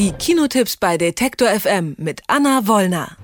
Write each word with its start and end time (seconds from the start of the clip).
Die 0.00 0.12
Kinotipps 0.12 0.78
bei 0.78 0.96
Detektor 0.96 1.48
FM 1.48 1.94
mit 1.98 2.22
Anna 2.26 2.66
Wollner. 2.66 3.18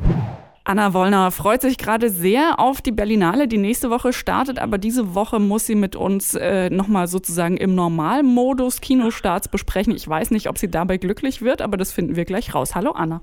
Anna 0.64 0.92
Wollner 0.92 1.30
freut 1.30 1.62
sich 1.62 1.78
gerade 1.78 2.10
sehr 2.10 2.60
auf 2.60 2.82
die 2.82 2.92
Berlinale, 2.92 3.48
die 3.48 3.56
nächste 3.56 3.88
Woche 3.88 4.12
startet, 4.12 4.58
aber 4.58 4.76
diese 4.76 5.14
Woche 5.14 5.38
muss 5.38 5.64
sie 5.64 5.74
mit 5.74 5.96
uns 5.96 6.34
äh, 6.34 6.68
nochmal 6.68 7.08
sozusagen 7.08 7.56
im 7.56 7.74
Normalmodus 7.74 8.82
Kinostarts 8.82 9.48
besprechen. 9.48 9.96
Ich 9.96 10.06
weiß 10.06 10.30
nicht, 10.30 10.50
ob 10.50 10.58
sie 10.58 10.70
dabei 10.70 10.98
glücklich 10.98 11.40
wird, 11.40 11.62
aber 11.62 11.78
das 11.78 11.92
finden 11.92 12.14
wir 12.14 12.26
gleich 12.26 12.54
raus. 12.54 12.74
Hallo 12.74 12.90
Anna. 12.90 13.22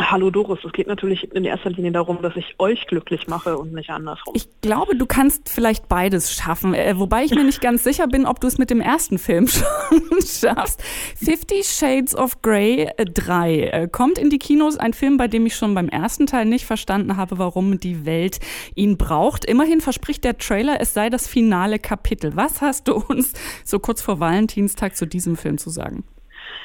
Hallo 0.00 0.30
Doris, 0.30 0.60
es 0.64 0.72
geht 0.72 0.86
natürlich 0.86 1.32
in 1.34 1.44
erster 1.44 1.70
Linie 1.70 1.90
darum, 1.90 2.22
dass 2.22 2.36
ich 2.36 2.54
euch 2.58 2.86
glücklich 2.86 3.26
mache 3.26 3.58
und 3.58 3.72
nicht 3.72 3.90
andersrum. 3.90 4.32
Ich 4.36 4.48
glaube, 4.60 4.96
du 4.96 5.06
kannst 5.06 5.48
vielleicht 5.48 5.88
beides 5.88 6.32
schaffen, 6.32 6.72
äh, 6.72 6.98
wobei 6.98 7.24
ich 7.24 7.32
mir 7.32 7.42
nicht 7.42 7.60
ganz 7.60 7.82
sicher 7.82 8.06
bin, 8.06 8.24
ob 8.24 8.40
du 8.40 8.46
es 8.46 8.58
mit 8.58 8.70
dem 8.70 8.80
ersten 8.80 9.18
Film 9.18 9.48
schon 9.48 10.00
schaffst. 10.22 10.82
Fifty 11.16 11.64
Shades 11.64 12.14
of 12.14 12.42
Grey 12.42 12.88
3 12.96 13.52
äh, 13.52 13.66
äh, 13.66 13.88
kommt 13.88 14.18
in 14.18 14.30
die 14.30 14.38
Kinos, 14.38 14.76
ein 14.76 14.92
Film, 14.92 15.16
bei 15.16 15.26
dem 15.26 15.46
ich 15.46 15.56
schon 15.56 15.74
beim 15.74 15.88
ersten 15.88 16.26
Teil 16.26 16.46
nicht 16.46 16.64
verstanden 16.64 17.16
habe, 17.16 17.38
warum 17.38 17.80
die 17.80 18.06
Welt 18.06 18.38
ihn 18.76 18.98
braucht. 18.98 19.44
Immerhin 19.44 19.80
verspricht 19.80 20.22
der 20.22 20.38
Trailer, 20.38 20.80
es 20.80 20.94
sei 20.94 21.10
das 21.10 21.26
finale 21.26 21.80
Kapitel. 21.80 22.36
Was 22.36 22.60
hast 22.60 22.86
du 22.86 22.94
uns 22.94 23.32
so 23.64 23.80
kurz 23.80 24.00
vor 24.00 24.20
Valentinstag 24.20 24.96
zu 24.96 25.06
diesem 25.06 25.36
Film 25.36 25.58
zu 25.58 25.70
sagen? 25.70 26.04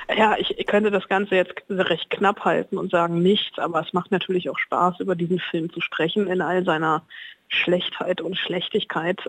Ja, 0.09 0.35
ich, 0.37 0.57
ich 0.57 0.65
könnte 0.65 0.91
das 0.91 1.07
Ganze 1.07 1.35
jetzt 1.35 1.53
recht 1.69 2.09
knapp 2.09 2.43
halten 2.45 2.77
und 2.77 2.91
sagen 2.91 3.21
nichts, 3.21 3.57
aber 3.57 3.81
es 3.81 3.93
macht 3.93 4.11
natürlich 4.11 4.49
auch 4.49 4.57
Spaß, 4.57 4.99
über 4.99 5.15
diesen 5.15 5.39
Film 5.39 5.71
zu 5.71 5.81
sprechen 5.81 6.27
in 6.27 6.41
all 6.41 6.63
seiner 6.65 7.03
Schlechtheit 7.47 8.21
und 8.21 8.37
Schlechtigkeit. 8.37 9.19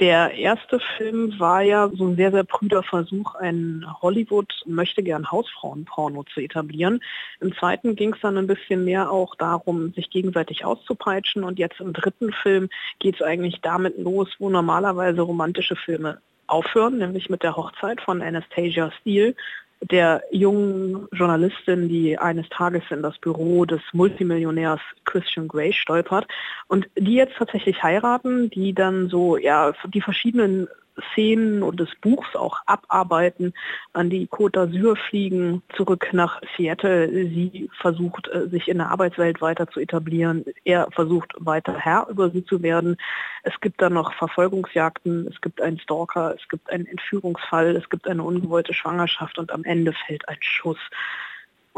Der 0.00 0.34
erste 0.34 0.78
Film 0.96 1.40
war 1.40 1.62
ja 1.62 1.90
so 1.92 2.06
ein 2.06 2.14
sehr, 2.14 2.30
sehr 2.30 2.44
prüder 2.44 2.84
Versuch, 2.84 3.34
ein 3.34 3.84
Hollywood 4.00 4.54
möchte 4.64 5.02
gern 5.02 5.28
Hausfrauenporno 5.28 6.22
zu 6.22 6.40
etablieren. 6.40 7.00
Im 7.40 7.52
zweiten 7.56 7.96
ging 7.96 8.14
es 8.14 8.20
dann 8.20 8.38
ein 8.38 8.46
bisschen 8.46 8.84
mehr 8.84 9.10
auch 9.10 9.34
darum, 9.34 9.92
sich 9.94 10.08
gegenseitig 10.08 10.64
auszupeitschen. 10.64 11.42
Und 11.42 11.58
jetzt 11.58 11.80
im 11.80 11.92
dritten 11.92 12.32
Film 12.32 12.68
geht 13.00 13.16
es 13.16 13.22
eigentlich 13.22 13.60
damit 13.60 13.98
los, 13.98 14.28
wo 14.38 14.48
normalerweise 14.48 15.22
romantische 15.22 15.74
Filme 15.74 16.20
aufhören, 16.46 16.98
nämlich 16.98 17.28
mit 17.28 17.42
der 17.42 17.56
Hochzeit 17.56 18.00
von 18.00 18.22
Anastasia 18.22 18.92
Steele, 19.00 19.34
der 19.80 20.22
jungen 20.30 21.08
Journalistin, 21.12 21.88
die 21.88 22.18
eines 22.18 22.48
Tages 22.48 22.82
in 22.90 23.02
das 23.02 23.18
Büro 23.18 23.64
des 23.64 23.80
Multimillionärs 23.92 24.80
Christian 25.04 25.48
Grey 25.48 25.72
stolpert 25.72 26.26
und 26.66 26.88
die 26.96 27.14
jetzt 27.14 27.36
tatsächlich 27.36 27.82
heiraten, 27.82 28.50
die 28.50 28.74
dann 28.74 29.08
so 29.08 29.36
ja 29.36 29.72
die 29.86 30.00
verschiedenen 30.00 30.68
Szenen 31.12 31.62
und 31.62 31.80
des 31.80 31.88
Buchs 32.00 32.34
auch 32.34 32.60
abarbeiten, 32.66 33.54
an 33.92 34.10
die 34.10 34.26
Côte 34.26 34.58
d'Azur 34.58 34.96
fliegen, 34.96 35.62
zurück 35.76 36.08
nach 36.12 36.40
Seattle. 36.56 37.08
Sie 37.08 37.70
versucht, 37.80 38.28
äh, 38.28 38.48
sich 38.48 38.68
in 38.68 38.78
der 38.78 38.90
Arbeitswelt 38.90 39.40
weiter 39.40 39.68
zu 39.68 39.80
etablieren. 39.80 40.44
Er 40.64 40.88
versucht, 40.92 41.34
weiter 41.38 41.76
Herr 41.76 42.06
über 42.08 42.30
sie 42.30 42.44
zu 42.44 42.62
werden. 42.62 42.96
Es 43.42 43.58
gibt 43.60 43.80
dann 43.80 43.94
noch 43.94 44.12
Verfolgungsjagden, 44.14 45.26
es 45.28 45.40
gibt 45.40 45.60
einen 45.60 45.78
Stalker, 45.78 46.34
es 46.36 46.48
gibt 46.48 46.70
einen 46.70 46.86
Entführungsfall, 46.86 47.76
es 47.76 47.88
gibt 47.88 48.06
eine 48.08 48.22
ungewollte 48.22 48.74
Schwangerschaft 48.74 49.38
und 49.38 49.52
am 49.52 49.64
Ende 49.64 49.92
fällt 49.92 50.28
ein 50.28 50.38
Schuss. 50.40 50.78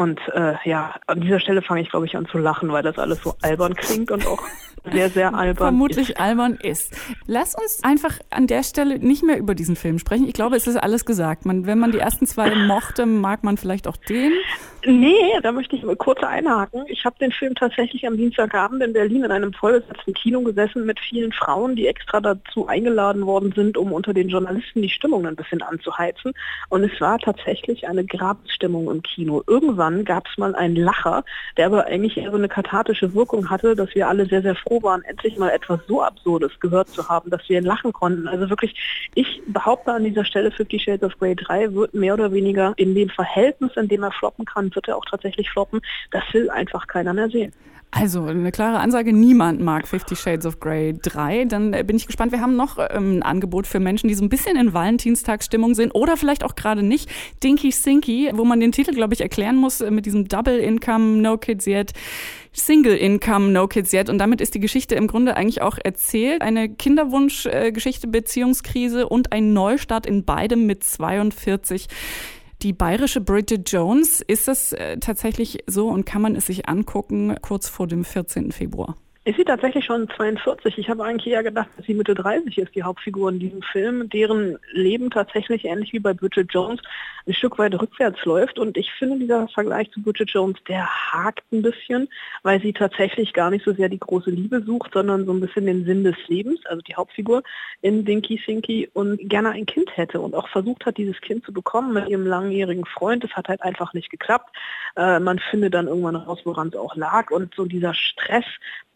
Und 0.00 0.18
äh, 0.32 0.54
ja, 0.64 0.94
an 1.08 1.20
dieser 1.20 1.40
Stelle 1.40 1.60
fange 1.60 1.82
ich, 1.82 1.90
glaube 1.90 2.06
ich, 2.06 2.16
an 2.16 2.24
zu 2.24 2.38
lachen, 2.38 2.72
weil 2.72 2.82
das 2.82 2.98
alles 2.98 3.22
so 3.22 3.34
albern 3.42 3.74
klingt 3.74 4.10
und 4.10 4.26
auch 4.26 4.42
sehr, 4.90 5.10
sehr 5.10 5.34
albern 5.34 5.56
Vermutlich 5.58 6.08
ist. 6.08 6.18
albern 6.18 6.54
ist. 6.54 6.96
Lass 7.26 7.54
uns 7.54 7.84
einfach 7.84 8.18
an 8.30 8.46
der 8.46 8.62
Stelle 8.62 8.98
nicht 8.98 9.22
mehr 9.22 9.36
über 9.36 9.54
diesen 9.54 9.76
Film 9.76 9.98
sprechen. 9.98 10.26
Ich 10.26 10.32
glaube, 10.32 10.56
es 10.56 10.66
ist 10.66 10.76
alles 10.76 11.04
gesagt. 11.04 11.44
Man, 11.44 11.66
wenn 11.66 11.78
man 11.78 11.92
die 11.92 11.98
ersten 11.98 12.26
zwei 12.26 12.54
mochte, 12.66 13.04
mag 13.04 13.44
man 13.44 13.58
vielleicht 13.58 13.86
auch 13.86 13.98
den. 13.98 14.32
Nee, 14.86 15.38
da 15.42 15.52
möchte 15.52 15.76
ich 15.76 15.82
mal 15.82 15.96
kurz 15.96 16.22
einhaken. 16.22 16.84
Ich 16.88 17.04
habe 17.04 17.16
den 17.20 17.32
Film 17.32 17.54
tatsächlich 17.54 18.06
am 18.06 18.16
Dienstagabend 18.16 18.82
in 18.82 18.94
Berlin 18.94 19.24
in 19.24 19.30
einem 19.30 19.52
vollbesetzten 19.52 20.14
Kino 20.14 20.40
gesessen 20.40 20.86
mit 20.86 20.98
vielen 20.98 21.33
Frauen, 21.33 21.77
die 21.77 21.86
extra 21.86 22.20
dazu 22.22 22.66
eingeladen 22.66 23.27
worden 23.27 23.52
sind, 23.55 23.77
um 23.77 23.92
unter 23.92 24.14
den 24.14 24.30
Journalisten 24.30 24.80
die 24.80 24.89
Stimmung 24.89 25.27
ein 25.27 25.36
bisschen 25.36 25.60
anzuheizen. 25.60 26.33
Und 26.70 26.84
es 26.84 26.98
war 27.02 27.18
tatsächlich 27.18 27.86
eine 27.86 28.06
Grabsstimmung 28.06 28.90
im 28.90 29.02
Kino. 29.02 29.42
Irgendwann 29.46 29.89
gab 30.05 30.27
es 30.28 30.39
mal 30.39 30.55
einen 30.55 30.77
Lacher, 30.77 31.24
der 31.56 31.67
aber 31.67 31.86
eigentlich 31.86 32.17
eher 32.17 32.30
so 32.30 32.36
eine 32.36 32.48
kathartische 32.48 33.14
Wirkung 33.14 33.51
hatte, 33.51 33.74
dass 33.77 33.95
wir 33.95 34.08
alle 34.08 34.27
sehr, 34.27 34.42
sehr 34.42 34.55
froh 34.55 34.83
waren, 34.83 35.02
endlich 35.02 35.36
mal 35.39 35.51
etwas 35.51 35.80
so 35.86 36.02
Absurdes 36.02 36.52
gehört 36.61 36.89
zu 36.89 37.08
haben, 37.08 37.30
dass 37.30 37.48
wir 37.48 37.61
lachen 37.61 37.92
konnten. 37.92 38.28
Also 38.28 38.48
wirklich, 38.51 38.74
ich 39.14 39.42
behaupte 39.46 39.92
an 39.92 40.05
dieser 40.05 40.24
Stelle, 40.24 40.51
Fifty 40.51 40.78
Shades 40.78 41.02
of 41.02 41.18
Grey 41.18 41.34
3 41.34 41.74
wird 41.74 41.95
mehr 41.95 42.14
oder 42.14 42.33
weniger 42.33 42.73
in 42.77 42.95
dem 42.95 43.08
Verhältnis, 43.08 43.77
in 43.77 43.89
dem 43.89 44.02
er 44.02 44.12
floppen 44.12 44.45
kann, 44.45 44.74
wird 44.74 44.89
er 44.89 44.96
auch 44.96 45.05
tatsächlich 45.05 45.51
floppen. 45.51 45.80
Das 46.11 46.22
will 46.33 46.51
einfach 46.51 46.86
keiner 46.86 47.12
mehr 47.12 47.28
sehen. 47.28 47.52
Also 47.92 48.24
eine 48.24 48.52
klare 48.52 48.78
Ansage, 48.78 49.12
niemand 49.12 49.61
mag 49.61 49.89
Fifty 49.89 50.14
Shades 50.14 50.46
of 50.46 50.61
Grey 50.61 50.95
3. 50.95 51.46
Dann 51.46 51.73
äh, 51.73 51.83
bin 51.83 51.96
ich 51.96 52.06
gespannt. 52.06 52.30
Wir 52.30 52.40
haben 52.40 52.55
noch 52.55 52.78
ähm, 52.78 53.18
ein 53.18 53.23
Angebot 53.24 53.67
für 53.67 53.80
Menschen, 53.80 54.06
die 54.06 54.14
so 54.14 54.24
ein 54.24 54.28
bisschen 54.28 54.56
in 54.56 54.73
Valentinstagsstimmung 54.73 55.74
sind 55.74 55.92
oder 55.92 56.17
vielleicht 56.17 56.45
auch 56.45 56.55
gerade 56.55 56.84
nicht. 56.84 57.11
Dinky 57.42 57.73
Sinky, 57.73 58.30
wo 58.34 58.45
man 58.45 58.61
den 58.61 58.70
Titel, 58.70 58.95
glaube 58.95 59.14
ich, 59.14 59.20
erklären 59.20 59.56
muss 59.56 59.80
äh, 59.80 59.90
mit 59.90 60.06
diesem 60.06 60.28
Double 60.28 60.56
Income, 60.58 61.20
No 61.20 61.36
Kids 61.36 61.67
Yet. 61.67 61.92
Single 62.52 62.96
Income, 62.96 63.48
No 63.48 63.67
Kids 63.67 63.92
Yet. 63.92 64.08
Und 64.08 64.18
damit 64.18 64.40
ist 64.40 64.55
die 64.55 64.61
Geschichte 64.61 64.95
im 64.95 65.08
Grunde 65.08 65.36
eigentlich 65.36 65.62
auch 65.62 65.77
erzählt. 65.83 66.42
Eine 66.42 66.68
Kinderwunschgeschichte, 66.68 68.07
äh, 68.07 68.11
Beziehungskrise 68.11 69.08
und 69.08 69.33
ein 69.33 69.52
Neustart 69.52 70.07
in 70.07 70.24
beidem 70.24 70.64
mit 70.67 70.84
42 70.84 71.89
die 72.62 72.72
bayerische 72.72 73.20
Bridget 73.20 73.70
Jones, 73.70 74.20
ist 74.20 74.48
das 74.48 74.72
äh, 74.72 74.98
tatsächlich 74.98 75.64
so 75.66 75.88
und 75.88 76.04
kann 76.04 76.22
man 76.22 76.36
es 76.36 76.46
sich 76.46 76.68
angucken 76.68 77.36
kurz 77.42 77.68
vor 77.68 77.86
dem 77.86 78.04
14. 78.04 78.52
Februar? 78.52 78.96
Ist 79.23 79.36
sie 79.36 79.45
tatsächlich 79.45 79.85
schon 79.85 80.08
42? 80.08 80.79
Ich 80.79 80.89
habe 80.89 81.05
eigentlich 81.05 81.31
eher 81.31 81.42
gedacht, 81.42 81.69
dass 81.77 81.85
sie 81.85 81.92
Mitte 81.92 82.14
30 82.14 82.57
ist, 82.57 82.75
die 82.75 82.83
Hauptfigur 82.83 83.29
in 83.29 83.39
diesem 83.39 83.61
Film, 83.61 84.08
deren 84.08 84.58
Leben 84.73 85.11
tatsächlich 85.11 85.67
ähnlich 85.67 85.92
wie 85.92 85.98
bei 85.98 86.14
Bridget 86.14 86.51
Jones 86.51 86.81
ein 87.27 87.35
Stück 87.35 87.58
weit 87.58 87.79
rückwärts 87.79 88.25
läuft. 88.25 88.58
Und 88.58 88.79
ich 88.79 88.91
finde, 88.92 89.19
dieser 89.19 89.47
Vergleich 89.48 89.91
zu 89.91 90.03
Bridget 90.03 90.31
Jones, 90.31 90.57
der 90.69 90.86
hakt 90.86 91.45
ein 91.53 91.61
bisschen, 91.61 92.08
weil 92.45 92.63
sie 92.63 92.73
tatsächlich 92.73 93.35
gar 93.35 93.51
nicht 93.51 93.63
so 93.63 93.75
sehr 93.75 93.91
die 93.91 93.98
große 93.98 94.31
Liebe 94.31 94.63
sucht, 94.63 94.92
sondern 94.95 95.27
so 95.27 95.35
ein 95.35 95.41
bisschen 95.41 95.67
den 95.67 95.85
Sinn 95.85 96.02
des 96.02 96.17
Lebens, 96.29 96.64
also 96.64 96.81
die 96.81 96.95
Hauptfigur 96.95 97.42
in 97.83 98.07
Dinky 98.07 98.42
Sinky 98.47 98.89
und 98.95 99.19
gerne 99.29 99.51
ein 99.51 99.67
Kind 99.67 99.95
hätte 99.98 100.20
und 100.20 100.35
auch 100.35 100.48
versucht 100.48 100.87
hat, 100.87 100.97
dieses 100.97 101.20
Kind 101.20 101.45
zu 101.45 101.52
bekommen 101.52 101.92
mit 101.92 102.08
ihrem 102.08 102.27
langjährigen 102.27 102.87
Freund. 102.87 103.23
Das 103.23 103.33
hat 103.33 103.48
halt 103.48 103.63
einfach 103.63 103.92
nicht 103.92 104.08
geklappt. 104.08 104.57
Äh, 104.97 105.20
man 105.20 105.39
findet 105.39 105.75
dann 105.75 105.89
irgendwann 105.89 106.17
raus, 106.17 106.41
woran 106.45 106.69
es 106.69 106.77
auch 106.77 106.97
lag. 106.97 107.31
Und 107.31 107.55
so 107.55 107.67
dieser 107.67 107.92
Stress, 107.92 108.47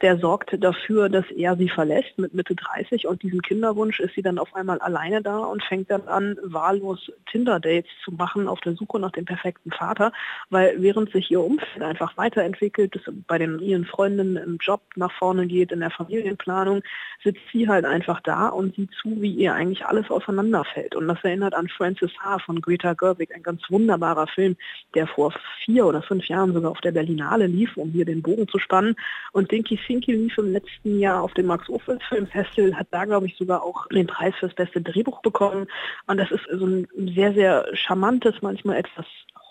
der 0.01 0.14
sorgt 0.19 0.57
dafür, 0.63 1.09
dass 1.09 1.31
er 1.31 1.57
sie 1.57 1.69
verlässt 1.69 2.19
mit 2.19 2.35
Mitte 2.35 2.55
30 2.55 3.07
und 3.07 3.23
diesem 3.23 3.43
Kinderwunsch 3.43 4.01
ist 4.01 4.15
sie 4.15 4.23
dann 4.23 4.39
auf 4.39 4.55
einmal 4.55 4.79
alleine 4.81 5.23
da 5.23 5.39
und 5.39 5.63
fängt 5.65 5.91
dann 5.91 6.09
an, 6.09 6.37
wahllos 6.43 7.11
Tinder-Dates 7.31 7.91
zu 8.05 8.13
machen 8.13 8.49
auf 8.49 8.61
der 8.61 8.75
Suche 8.75 8.99
nach 8.99 9.13
dem 9.13 9.25
perfekten 9.25 9.71
Vater, 9.71 10.13
weil 10.51 10.75
während 10.79 11.11
sich 11.13 11.31
ihr 11.31 11.41
Umfeld 11.41 11.83
einfach 11.83 12.17
weiterentwickelt, 12.17 12.97
es 12.97 13.03
bei 13.27 13.39
den 13.39 13.59
ihren 13.61 13.85
Freundinnen 13.85 14.37
im 14.37 14.59
Job 14.59 14.83
nach 14.97 15.13
vorne 15.13 15.47
geht, 15.47 15.73
in 15.73 15.81
der 15.81 15.91
Familienplanung, 15.91 16.83
sitzt 17.23 17.43
sie 17.53 17.69
halt 17.69 17.85
einfach 17.85 18.21
da 18.21 18.49
und 18.49 18.75
sieht 18.77 18.91
zu, 19.01 19.21
wie 19.21 19.33
ihr 19.33 19.55
eigentlich 19.55 19.85
alles 19.87 20.11
auseinanderfällt. 20.11 20.95
Und 20.95 21.09
das 21.09 21.23
erinnert 21.23 21.55
an 21.55 21.69
Frances 21.69 22.11
H. 22.21 22.39
von 22.41 22.61
Greta 22.61 22.93
Gerwig, 22.93 23.35
ein 23.35 23.43
ganz 23.43 23.63
wunderbarer 23.71 24.27
Film, 24.27 24.57
der 24.95 25.07
vor 25.07 25.33
vier 25.65 25.87
oder 25.87 26.03
fünf 26.03 26.27
Jahren 26.29 26.53
sogar 26.53 26.71
auf 26.71 26.81
der 26.81 26.93
Berlinale 26.93 27.47
lief, 27.47 27.77
um 27.77 27.91
hier 27.91 28.05
den 28.05 28.23
Bogen 28.23 28.49
zu 28.49 28.59
spannen. 28.59 28.97
Und 29.33 29.51
Dinky 29.51 29.79
Sinky 29.87 30.04
lief 30.07 30.37
im 30.39 30.53
letzten 30.53 30.99
Jahr 30.99 31.23
auf 31.23 31.35
dem 31.35 31.47
Max-Ophüls 31.47 32.03
Filmfestival, 32.09 32.75
hat 32.75 32.89
da, 32.91 33.05
glaube 33.05 33.27
ich, 33.27 33.37
sogar 33.37 33.63
auch 33.63 33.87
den 33.89 34.07
Preis 34.07 34.35
fürs 34.39 34.55
beste 34.55 34.81
Drehbuch 34.81 35.23
bekommen. 35.23 35.67
Und 36.07 36.19
das 36.19 36.31
ist 36.31 36.45
so 36.51 36.67
ein 36.67 36.89
sehr, 37.15 37.33
sehr 37.33 37.67
charmantes, 37.75 38.43
manchmal 38.43 38.77
etwas 38.77 39.07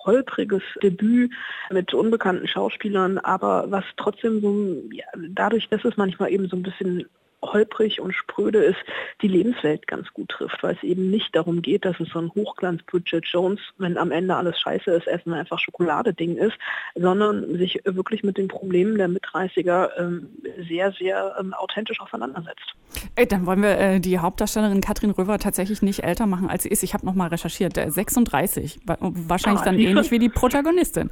holpriges 0.06 0.64
Debüt 0.82 1.32
mit 1.72 1.94
unbekannten 1.94 2.48
Schauspielern, 2.48 3.18
aber 3.20 3.66
was 3.70 3.86
trotzdem 3.98 4.42
so, 4.42 4.84
ja, 4.92 5.06
dadurch, 5.30 5.70
dass 5.70 5.86
es 5.86 5.98
manchmal 5.98 6.32
eben 6.32 6.48
so 6.50 6.58
ein 6.58 6.64
bisschen 6.64 7.08
holprig 7.44 8.00
und 8.00 8.14
spröde 8.14 8.64
ist, 8.64 8.80
die 9.22 9.28
Lebenswelt 9.28 9.88
ganz 9.88 10.12
gut 10.14 10.30
trifft, 10.30 10.64
weil 10.64 10.76
es 10.76 10.84
eben 10.84 11.10
nicht 11.10 11.36
darum 11.36 11.62
geht, 11.62 11.86
dass 11.86 12.00
es 12.00 12.10
so 12.10 12.20
ein 12.20 12.32
Hochglanz 12.34 12.82
Bridget 12.84 13.26
Jones, 13.26 13.60
wenn 13.78 13.98
am 13.98 14.12
Ende 14.12 14.36
alles 14.36 14.60
scheiße 14.60 14.92
ist, 14.92 15.08
Essen 15.08 15.34
einfach 15.34 15.60
Schokoladeding 15.60 16.38
ist, 16.38 16.58
sondern 16.96 17.58
sich 17.58 17.82
wirklich 17.86 18.24
mit 18.24 18.38
den 18.38 18.48
Problemen 18.48 18.98
der 18.98 19.08
Mit-30er 19.08 19.90
ähm, 19.98 20.30
sehr, 20.68 20.92
sehr 20.94 21.36
ähm, 21.40 21.54
authentisch 21.54 22.00
auseinandersetzt. 22.00 22.74
Ey, 23.16 23.28
dann 23.28 23.46
wollen 23.46 23.62
wir 23.62 23.78
äh, 23.78 24.00
die 24.00 24.20
Hauptdarstellerin 24.20 24.82
Katrin 24.82 25.12
Röver 25.12 25.40
tatsächlich 25.40 25.82
nicht 25.82 26.04
älter 26.04 26.26
machen, 26.26 26.50
als 26.50 26.64
sie 26.64 26.70
ist. 26.70 26.84
Ich 26.84 26.94
habe 26.94 27.06
nochmal 27.06 27.30
recherchiert, 27.30 27.76
36, 27.76 28.80
wahrscheinlich 28.86 29.62
ah, 29.62 29.66
dann 29.66 29.80
ähnlich 29.80 30.12
wie 30.12 30.20
die 30.20 30.30
Protagonistin. 30.30 31.10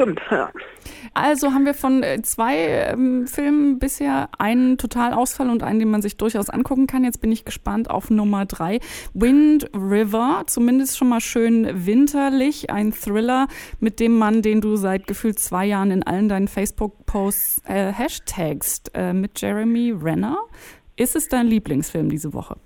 Stimmt, 0.00 0.20
ja. 0.30 0.50
Also 1.12 1.52
haben 1.52 1.66
wir 1.66 1.74
von 1.74 2.02
äh, 2.02 2.22
zwei 2.22 2.56
ähm, 2.56 3.26
Filmen 3.26 3.78
bisher 3.78 4.28
einen 4.38 4.78
Totalausfall 4.78 5.50
und 5.50 5.62
einen, 5.62 5.78
den 5.78 5.90
man 5.90 6.02
sich 6.02 6.16
durchaus 6.16 6.48
angucken 6.48 6.86
kann. 6.86 7.04
Jetzt 7.04 7.20
bin 7.20 7.32
ich 7.32 7.44
gespannt 7.44 7.90
auf 7.90 8.10
Nummer 8.10 8.46
drei. 8.46 8.80
Wind 9.12 9.68
River, 9.74 10.44
zumindest 10.46 10.96
schon 10.96 11.08
mal 11.08 11.20
schön 11.20 11.86
winterlich. 11.86 12.70
Ein 12.70 12.92
Thriller 12.92 13.48
mit 13.80 14.00
dem 14.00 14.16
Mann, 14.18 14.42
den 14.42 14.60
du 14.60 14.76
seit 14.76 15.06
gefühlt 15.06 15.38
zwei 15.38 15.66
Jahren 15.66 15.90
in 15.90 16.02
allen 16.02 16.28
deinen 16.28 16.48
Facebook-Posts 16.48 17.62
äh, 17.66 17.92
hashtagst, 17.92 18.92
äh, 18.94 19.12
mit 19.12 19.40
Jeremy 19.40 19.92
Renner. 19.92 20.38
Ist 20.96 21.16
es 21.16 21.28
dein 21.28 21.46
Lieblingsfilm 21.46 22.08
diese 22.08 22.32
Woche? 22.32 22.56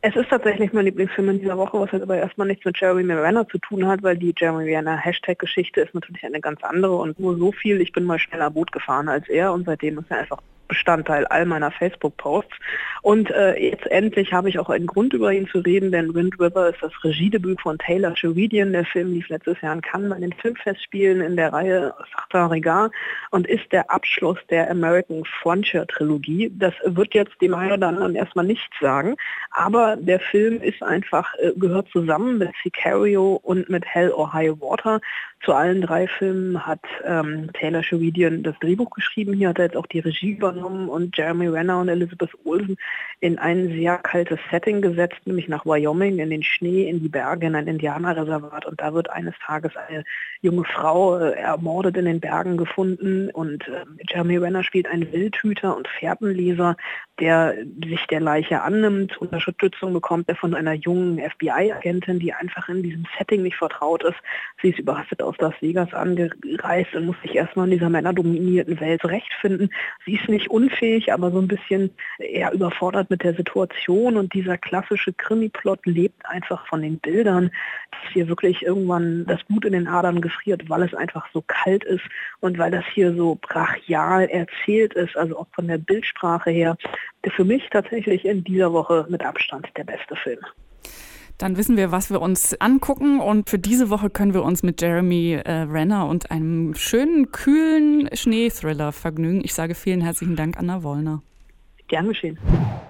Es 0.00 0.14
ist 0.14 0.30
tatsächlich 0.30 0.72
mein 0.72 0.84
Lieblingsfilm 0.84 1.28
in 1.30 1.40
dieser 1.40 1.58
Woche, 1.58 1.80
was 1.80 1.90
halt 1.90 2.04
aber 2.04 2.16
erstmal 2.16 2.46
nichts 2.46 2.64
mit 2.64 2.78
Jeremy 2.78 3.12
Renner 3.12 3.48
zu 3.48 3.58
tun 3.58 3.84
hat, 3.88 4.00
weil 4.04 4.16
die 4.16 4.32
Jeremy 4.36 4.72
Renner 4.72 4.96
Hashtag-Geschichte 4.96 5.80
ist 5.80 5.92
natürlich 5.92 6.24
eine 6.24 6.40
ganz 6.40 6.62
andere 6.62 6.94
und 6.94 7.18
nur 7.18 7.36
so 7.36 7.50
viel, 7.50 7.80
ich 7.80 7.90
bin 7.90 8.04
mal 8.04 8.18
schneller 8.20 8.50
Boot 8.50 8.70
gefahren 8.70 9.08
als 9.08 9.28
er 9.28 9.52
und 9.52 9.66
seitdem 9.66 9.98
ist 9.98 10.08
er 10.08 10.18
einfach 10.18 10.38
Bestandteil 10.68 11.26
all 11.26 11.46
meiner 11.46 11.70
Facebook-Posts. 11.70 12.54
Und 13.02 13.30
äh, 13.30 13.56
jetzt 13.56 13.86
endlich 13.86 14.32
habe 14.32 14.48
ich 14.48 14.58
auch 14.58 14.68
einen 14.68 14.86
Grund 14.86 15.12
über 15.12 15.32
ihn 15.32 15.48
zu 15.48 15.60
reden, 15.60 15.92
denn 15.92 16.14
Wind 16.14 16.38
River 16.38 16.68
ist 16.68 16.82
das 16.82 16.92
Regiedebüt 17.02 17.60
von 17.60 17.78
Taylor 17.78 18.16
Sheridan. 18.16 18.72
Der 18.72 18.84
Film 18.84 19.12
lief 19.12 19.28
letztes 19.28 19.60
Jahr 19.60 19.74
in 19.74 19.80
Cannes 19.80 20.10
bei 20.10 20.20
den 20.20 20.32
Filmfestspielen 20.32 21.20
in 21.20 21.36
der 21.36 21.52
Reihe 21.52 21.94
Sartre 22.12 22.50
Regard 22.50 22.92
und 23.30 23.46
ist 23.46 23.70
der 23.72 23.90
Abschluss 23.90 24.38
der 24.50 24.70
American 24.70 25.24
Frontier 25.24 25.86
Trilogie. 25.86 26.52
Das 26.54 26.74
wird 26.84 27.14
jetzt 27.14 27.40
dem 27.40 27.54
einen 27.54 27.72
oder 27.72 27.88
anderen 27.88 28.14
erstmal 28.14 28.44
nichts 28.44 28.74
sagen, 28.80 29.16
aber 29.50 29.96
der 29.96 30.20
Film 30.20 30.60
ist 30.60 30.82
einfach, 30.82 31.34
äh, 31.36 31.52
gehört 31.56 31.88
zusammen 31.90 32.38
mit 32.38 32.50
Sicario 32.62 33.40
und 33.42 33.68
mit 33.68 33.84
Hell 33.86 34.10
or 34.10 34.32
High 34.32 34.60
Water. 34.60 35.00
Zu 35.44 35.54
allen 35.54 35.82
drei 35.82 36.08
Filmen 36.08 36.66
hat 36.66 36.80
ähm, 37.04 37.50
Taylor 37.52 37.82
Sheridan 37.82 38.42
das 38.42 38.58
Drehbuch 38.60 38.90
geschrieben. 38.90 39.34
Hier 39.34 39.50
hat 39.50 39.58
er 39.58 39.66
jetzt 39.66 39.76
auch 39.76 39.86
die 39.86 40.00
Regie 40.00 40.32
übernommen 40.32 40.88
und 40.88 41.16
Jeremy 41.16 41.46
Renner 41.48 41.80
und 41.80 41.88
Elizabeth 41.88 42.30
Olsen 42.44 42.76
in 43.20 43.38
ein 43.38 43.68
sehr 43.68 43.98
kaltes 43.98 44.38
Setting 44.50 44.82
gesetzt, 44.82 45.18
nämlich 45.24 45.48
nach 45.48 45.64
Wyoming, 45.64 46.18
in 46.18 46.30
den 46.30 46.42
Schnee, 46.42 46.88
in 46.88 47.00
die 47.00 47.08
Berge, 47.08 47.46
in 47.46 47.54
ein 47.54 47.66
Indianerreservat. 47.66 48.66
Und 48.66 48.80
da 48.80 48.92
wird 48.94 49.10
eines 49.10 49.34
Tages 49.44 49.76
eine 49.76 50.04
junge 50.40 50.64
Frau 50.64 51.18
äh, 51.18 51.32
ermordet 51.32 51.96
in 51.96 52.04
den 52.04 52.20
Bergen 52.20 52.56
gefunden. 52.56 53.30
Und 53.30 53.66
äh, 53.68 53.84
Jeremy 54.08 54.38
Renner 54.38 54.64
spielt 54.64 54.88
einen 54.88 55.12
Wildhüter 55.12 55.76
und 55.76 55.88
Fährtenleser, 55.88 56.76
der 57.20 57.54
sich 57.84 58.06
der 58.06 58.20
Leiche 58.20 58.62
annimmt, 58.62 59.16
Unterstützung 59.18 59.92
bekommt 59.92 60.28
er 60.28 60.36
von 60.36 60.54
einer 60.54 60.74
jungen 60.74 61.18
FBI-Agentin, 61.18 62.20
die 62.20 62.32
einfach 62.32 62.68
in 62.68 62.82
diesem 62.82 63.06
Setting 63.16 63.42
nicht 63.42 63.56
vertraut 63.56 64.04
ist. 64.04 64.18
Sie 64.62 64.70
ist 64.70 64.78
überrascht 64.78 65.20
aus 65.28 65.36
Las 65.38 65.54
Vegas 65.60 65.92
angereist 65.92 66.94
und 66.94 67.06
muss 67.06 67.16
sich 67.22 67.34
erstmal 67.34 67.66
in 67.66 67.72
dieser 67.72 67.90
männerdominierten 67.90 68.80
Welt 68.80 69.00
zurechtfinden. 69.00 69.70
Sie 70.04 70.14
ist 70.14 70.28
nicht 70.28 70.50
unfähig, 70.50 71.12
aber 71.12 71.30
so 71.30 71.38
ein 71.38 71.48
bisschen 71.48 71.90
eher 72.18 72.52
überfordert 72.52 73.10
mit 73.10 73.22
der 73.22 73.34
Situation 73.34 74.16
und 74.16 74.32
dieser 74.34 74.58
klassische 74.58 75.12
Krimi-Plot 75.12 75.86
lebt 75.86 76.26
einfach 76.26 76.66
von 76.66 76.82
den 76.82 76.98
Bildern, 76.98 77.50
dass 77.90 78.12
hier 78.12 78.28
wirklich 78.28 78.62
irgendwann 78.62 79.26
das 79.26 79.44
Blut 79.44 79.64
in 79.64 79.72
den 79.72 79.86
Adern 79.86 80.20
gefriert, 80.20 80.68
weil 80.68 80.82
es 80.82 80.94
einfach 80.94 81.28
so 81.32 81.42
kalt 81.46 81.84
ist 81.84 82.04
und 82.40 82.58
weil 82.58 82.70
das 82.70 82.84
hier 82.92 83.14
so 83.14 83.38
brachial 83.40 84.28
erzählt 84.28 84.94
ist, 84.94 85.16
also 85.16 85.38
auch 85.38 85.46
von 85.52 85.68
der 85.68 85.78
Bildsprache 85.78 86.50
her, 86.50 86.76
für 87.36 87.44
mich 87.44 87.68
tatsächlich 87.70 88.24
in 88.24 88.42
dieser 88.44 88.72
Woche 88.72 89.06
mit 89.08 89.24
Abstand 89.24 89.68
der 89.76 89.84
beste 89.84 90.16
Film. 90.16 90.40
Dann 91.38 91.56
wissen 91.56 91.76
wir, 91.76 91.92
was 91.92 92.10
wir 92.10 92.20
uns 92.20 92.60
angucken 92.60 93.20
und 93.20 93.48
für 93.48 93.60
diese 93.60 93.90
Woche 93.90 94.10
können 94.10 94.34
wir 94.34 94.42
uns 94.42 94.64
mit 94.64 94.82
Jeremy 94.82 95.34
äh, 95.34 95.52
Renner 95.52 96.08
und 96.08 96.32
einem 96.32 96.74
schönen, 96.74 97.30
kühlen 97.30 98.08
Schneethriller 98.12 98.90
vergnügen. 98.90 99.42
Ich 99.44 99.54
sage 99.54 99.76
vielen 99.76 100.00
herzlichen 100.00 100.34
Dank, 100.34 100.58
Anna 100.58 100.82
Wollner. 100.82 101.22
Gern 101.86 102.08
geschehen. 102.08 102.38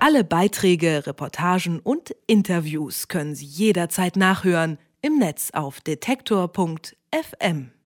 Alle 0.00 0.24
Beiträge, 0.24 1.06
Reportagen 1.06 1.78
und 1.78 2.16
Interviews 2.26 3.08
können 3.08 3.34
Sie 3.34 3.44
jederzeit 3.44 4.16
nachhören 4.16 4.78
im 5.02 5.18
Netz 5.18 5.50
auf 5.52 5.80
detektor.fm. 5.80 7.70